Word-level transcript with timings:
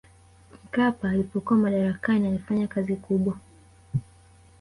mkapa 0.65 1.09
alipokuwa 1.09 1.59
madarakani 1.59 2.27
alifanya 2.27 2.67
kazi 2.67 2.95
kubwa 2.95 3.37